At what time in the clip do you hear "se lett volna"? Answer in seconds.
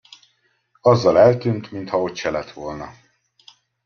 2.15-2.93